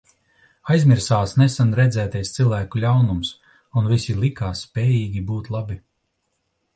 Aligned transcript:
Aizmirsās 0.75 1.33
nesen 1.41 1.73
redzētais 1.79 2.31
cilvēku 2.37 2.81
ļaunums, 2.85 3.31
un 3.81 3.91
visi 3.91 4.15
likās 4.23 4.65
spējīgi 4.69 5.23
būt 5.29 5.51
labi. 5.57 5.79